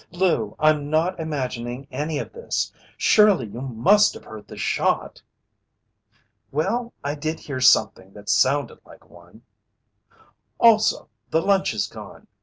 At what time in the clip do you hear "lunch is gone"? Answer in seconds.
11.43-12.25